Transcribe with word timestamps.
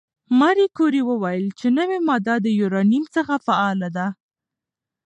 ماري 0.39 0.65
کوري 0.77 1.01
وویل 1.09 1.45
چې 1.59 1.67
نوې 1.77 1.97
ماده 2.07 2.35
د 2.41 2.47
یورانیم 2.59 3.05
څخه 3.15 3.33
فعاله 3.45 3.89
ده. 3.97 4.07